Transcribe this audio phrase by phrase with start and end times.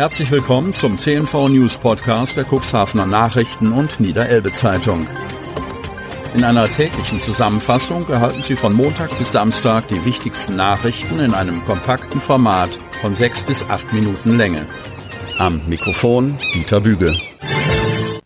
[0.00, 5.06] Herzlich willkommen zum CNV News Podcast der Cuxhavener Nachrichten und Niederelbe Zeitung.
[6.34, 11.62] In einer täglichen Zusammenfassung erhalten Sie von Montag bis Samstag die wichtigsten Nachrichten in einem
[11.66, 12.70] kompakten Format
[13.02, 14.64] von sechs bis acht Minuten Länge.
[15.36, 17.14] Am Mikrofon Dieter Büge.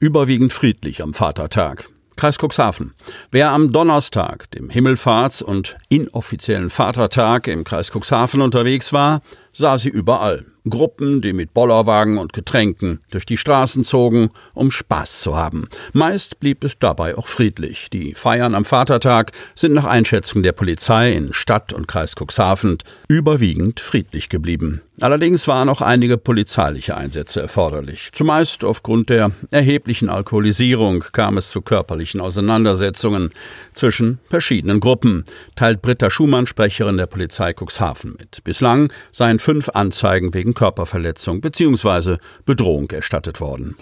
[0.00, 1.90] Überwiegend friedlich am Vatertag.
[2.16, 2.94] Kreis Cuxhaven.
[3.30, 9.20] Wer am Donnerstag, dem Himmelfahrts- und inoffiziellen Vatertag im Kreis Cuxhaven unterwegs war,
[9.58, 10.46] sah sie überall.
[10.70, 15.68] Gruppen, die mit Bollerwagen und Getränken durch die Straßen zogen, um Spaß zu haben.
[15.92, 17.90] Meist blieb es dabei auch friedlich.
[17.90, 23.80] Die Feiern am Vatertag sind nach Einschätzung der Polizei in Stadt und Kreis Cuxhaven überwiegend
[23.80, 24.82] friedlich geblieben.
[25.00, 28.10] Allerdings waren auch einige polizeiliche Einsätze erforderlich.
[28.12, 33.30] Zumeist aufgrund der erheblichen Alkoholisierung kam es zu körperlichen Auseinandersetzungen
[33.74, 38.42] zwischen verschiedenen Gruppen, teilt Britta Schumann, Sprecherin der Polizei Cuxhaven mit.
[38.42, 42.18] Bislang seien fünf Anzeigen wegen Körperverletzung bzw.
[42.44, 43.76] Bedrohung erstattet worden.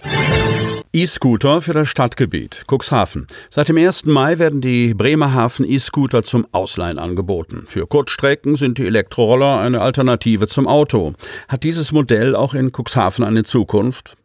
[0.93, 3.27] E-Scooter für das Stadtgebiet Cuxhaven.
[3.51, 4.05] Seit dem 1.
[4.05, 7.65] Mai werden die Bremerhaven E-Scooter zum Ausleihen angeboten.
[7.67, 11.15] Für Kurzstrecken sind die Elektroroller eine Alternative zum Auto.
[11.49, 14.17] Hat dieses Modell auch in Cuxhaven eine Zukunft?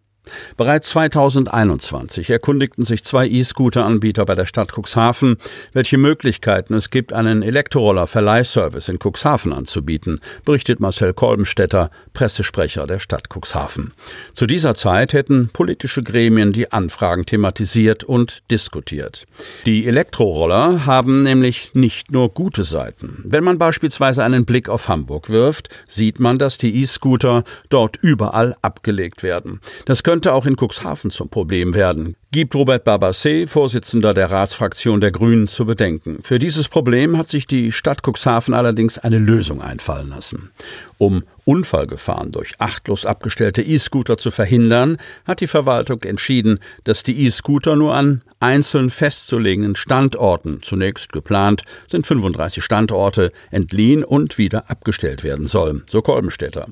[0.55, 5.37] Bereits 2021 erkundigten sich zwei E-Scooter-Anbieter bei der Stadt Cuxhaven,
[5.73, 13.29] welche Möglichkeiten es gibt, einen Elektroroller-Verleihservice in Cuxhaven anzubieten, berichtet Marcel Kolbenstädter, Pressesprecher der Stadt
[13.29, 13.93] Cuxhaven.
[14.33, 19.25] Zu dieser Zeit hätten politische Gremien die Anfragen thematisiert und diskutiert.
[19.65, 23.23] Die Elektroroller haben nämlich nicht nur gute Seiten.
[23.25, 28.55] Wenn man beispielsweise einen Blick auf Hamburg wirft, sieht man, dass die E-Scooter dort überall
[28.61, 29.59] abgelegt werden.
[29.85, 35.11] Das könnte auch in Cuxhaven zum Problem werden, gibt Robert Barbassé, Vorsitzender der Ratsfraktion der
[35.11, 36.19] Grünen, zu bedenken.
[36.21, 40.51] Für dieses Problem hat sich die Stadt Cuxhaven allerdings eine Lösung einfallen lassen.
[40.97, 47.77] Um Unfallgefahren durch achtlos abgestellte E-Scooter zu verhindern, hat die Verwaltung entschieden, dass die E-Scooter
[47.77, 55.47] nur an einzeln festzulegenden Standorten, zunächst geplant sind 35 Standorte, entliehen und wieder abgestellt werden
[55.47, 56.67] sollen, so Kolbenstädter.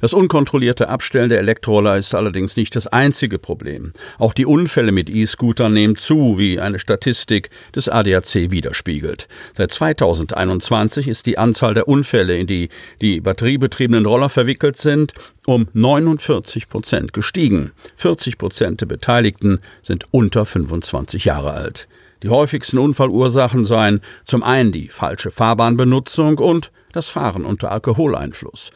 [0.00, 3.92] Das unkontrollierte Abstellen der Elektroroller ist allerdings nicht das einzige Problem.
[4.18, 9.26] Auch die Unfälle mit E-Scootern nehmen zu, wie eine Statistik des ADAC widerspiegelt.
[9.56, 12.68] Seit 2021 ist die Anzahl der Unfälle, in die
[13.00, 15.14] die batteriebetriebenen Roller verwickelt sind,
[15.46, 17.72] um 49 Prozent gestiegen.
[17.96, 21.88] 40 Prozent der Beteiligten sind unter 25 Jahre alt.
[22.22, 28.70] Die häufigsten Unfallursachen seien zum einen die falsche Fahrbahnbenutzung und das Fahren unter Alkoholeinfluss.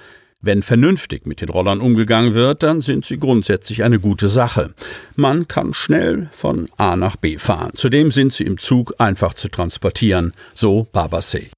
[0.44, 4.74] Wenn vernünftig mit den Rollern umgegangen wird, dann sind sie grundsätzlich eine gute Sache.
[5.14, 7.70] Man kann schnell von A nach B fahren.
[7.76, 11.50] Zudem sind sie im Zug einfach zu transportieren, so Barbassé.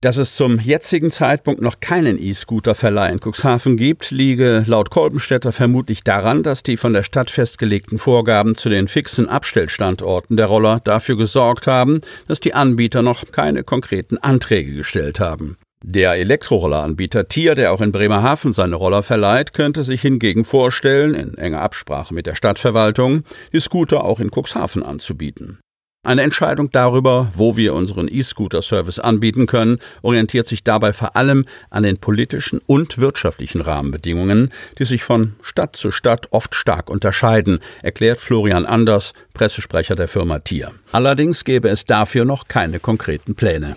[0.00, 6.02] Dass es zum jetzigen Zeitpunkt noch keinen E-Scooter-Verleih in Cuxhaven gibt, liege laut Kolbenstädter vermutlich
[6.02, 11.16] daran, dass die von der Stadt festgelegten Vorgaben zu den fixen Abstellstandorten der Roller dafür
[11.16, 15.56] gesorgt haben, dass die Anbieter noch keine konkreten Anträge gestellt haben.
[15.84, 21.36] Der Elektrorolleranbieter Tier, der auch in Bremerhaven seine Roller verleiht, könnte sich hingegen vorstellen, in
[21.36, 25.58] enger Absprache mit der Stadtverwaltung, die Scooter auch in Cuxhaven anzubieten.
[26.04, 31.84] Eine Entscheidung darüber, wo wir unseren E-Scooter-Service anbieten können, orientiert sich dabei vor allem an
[31.84, 38.20] den politischen und wirtschaftlichen Rahmenbedingungen, die sich von Stadt zu Stadt oft stark unterscheiden, erklärt
[38.20, 40.72] Florian Anders, Pressesprecher der Firma Tier.
[40.90, 43.76] Allerdings gäbe es dafür noch keine konkreten Pläne.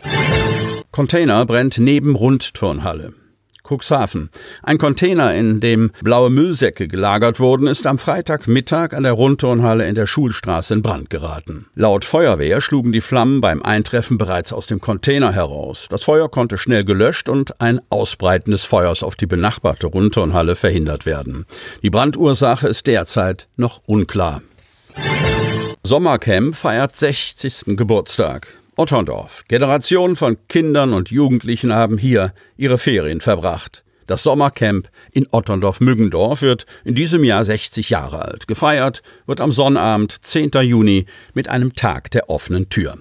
[0.96, 3.12] Container brennt neben Rundturnhalle.
[3.68, 4.30] Cuxhaven.
[4.64, 9.96] Ein Container, in dem blaue Müllsäcke gelagert wurden, ist am Freitagmittag an der Rundturnhalle in
[9.96, 11.66] der Schulstraße in Brand geraten.
[11.76, 15.88] Laut Feuerwehr schlugen die Flammen beim Eintreffen bereits aus dem Container heraus.
[15.90, 21.06] Das Feuer konnte schnell gelöscht und ein Ausbreiten des Feuers auf die benachbarte Rundturnhalle verhindert
[21.06, 21.46] werden.
[21.84, 24.44] Die Brandursache ist derzeit noch unklar.
[25.84, 27.76] Sommercamp feiert 60.
[27.76, 28.48] Geburtstag.
[28.78, 29.44] Otterndorf.
[29.47, 33.84] Generationen von Kindern und Jugendlichen haben hier ihre Ferien verbracht.
[34.08, 38.47] Das Sommercamp in Otterndorf-Müggendorf wird in diesem Jahr 60 Jahre alt.
[38.47, 40.52] Gefeiert wird am Sonnabend, 10.
[40.61, 43.00] Juni, mit einem Tag der offenen Tür.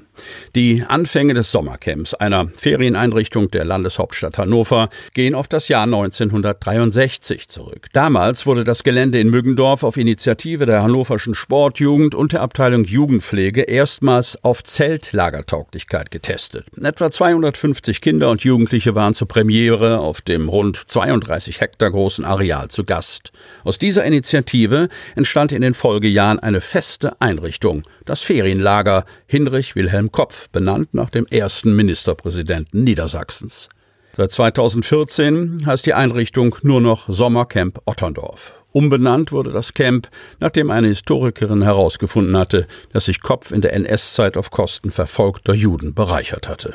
[0.55, 7.89] Die Anfänge des Sommercamps, einer Ferieneinrichtung der Landeshauptstadt Hannover, gehen auf das Jahr 1963 zurück.
[7.93, 13.63] Damals wurde das Gelände in Müggendorf auf Initiative der hannoverschen Sportjugend und der Abteilung Jugendpflege
[13.63, 16.67] erstmals auf Zeltlagertauglichkeit getestet.
[16.81, 22.69] Etwa 250 Kinder und Jugendliche waren zur Premiere auf dem rund 32 Hektar großen Areal
[22.69, 23.33] zu Gast.
[23.65, 30.49] Aus dieser Initiative entstand in den Folgejahren eine feste Einrichtung, das Ferienlager Hinrich Wilhelm Kopf,
[30.51, 33.69] benannt nach dem ersten Ministerpräsidenten Niedersachsens.
[34.17, 38.53] Seit 2014 heißt die Einrichtung nur noch Sommercamp Otterndorf.
[38.71, 40.09] Umbenannt wurde das Camp,
[40.41, 45.95] nachdem eine Historikerin herausgefunden hatte, dass sich Kopf in der NS-Zeit auf Kosten verfolgter Juden
[45.95, 46.75] bereichert hatte.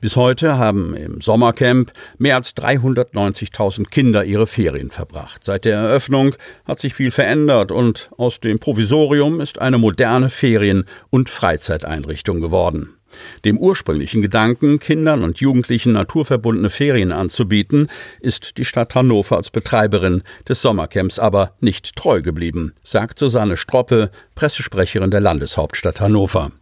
[0.00, 5.44] Bis heute haben im Sommercamp mehr als 390.000 Kinder ihre Ferien verbracht.
[5.44, 10.84] Seit der Eröffnung hat sich viel verändert und aus dem Provisorium ist eine moderne Ferien-
[11.10, 12.94] und Freizeiteinrichtung geworden.
[13.44, 17.88] Dem ursprünglichen Gedanken, Kindern und Jugendlichen naturverbundene Ferien anzubieten,
[18.20, 24.12] ist die Stadt Hannover als Betreiberin des Sommercamps aber nicht treu geblieben, sagt Susanne Stroppe,
[24.36, 26.52] Pressesprecherin der Landeshauptstadt Hannover.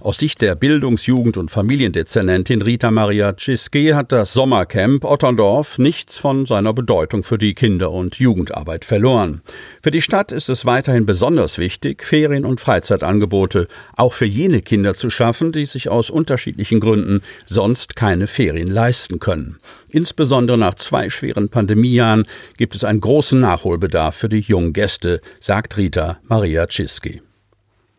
[0.00, 6.18] Aus Sicht der Bildungs-, Jugend- und Familiendezernentin Rita Maria Ciske hat das Sommercamp Otterndorf nichts
[6.18, 9.42] von seiner Bedeutung für die Kinder- und Jugendarbeit verloren.
[9.82, 13.66] Für die Stadt ist es weiterhin besonders wichtig, Ferien- und Freizeitangebote
[13.96, 19.18] auch für jene Kinder zu schaffen, die sich aus unterschiedlichen Gründen sonst keine Ferien leisten
[19.18, 19.58] können.
[19.88, 22.26] Insbesondere nach zwei schweren Pandemiejahren
[22.56, 27.22] gibt es einen großen Nachholbedarf für die jungen Gäste, sagt Rita Maria Ciski.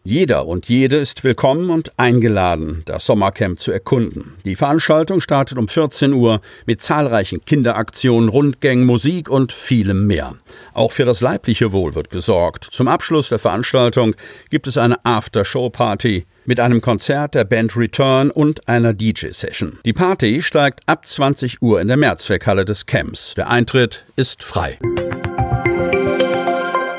[0.05, 4.35] Jeder und jede ist willkommen und eingeladen, das Sommercamp zu erkunden.
[4.43, 10.35] Die Veranstaltung startet um 14 Uhr mit zahlreichen Kinderaktionen, Rundgängen, Musik und vielem mehr.
[10.73, 12.67] Auch für das leibliche Wohl wird gesorgt.
[12.69, 14.13] Zum Abschluss der Veranstaltung
[14.49, 19.79] gibt es eine After-Show-Party mit einem Konzert der Band Return und einer DJ-Session.
[19.85, 23.35] Die Party steigt ab 20 Uhr in der Mehrzweckhalle des Camps.
[23.35, 24.77] Der Eintritt ist frei.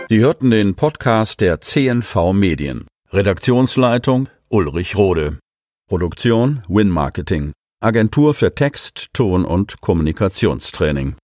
[0.09, 2.87] Sie hörten den Podcast der CNV Medien.
[3.15, 5.39] Redaktionsleitung Ulrich Rode.
[5.89, 7.53] Produktion Win Marketing.
[7.81, 11.15] Agentur für Text, Ton und Kommunikationstraining.